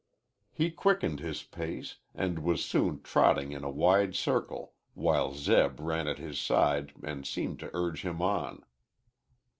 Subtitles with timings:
[0.51, 6.07] He quickened his pace, and was soon trotting in a wide circle while Zeb ran
[6.07, 8.65] at his side and seemed to urge him on.